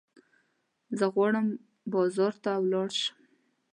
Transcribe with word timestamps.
زه 0.97 1.05
غواړم 1.13 1.47
بازار 1.93 2.33
ته 2.43 2.51
ولاړ 2.63 2.89
شم. 2.99 3.17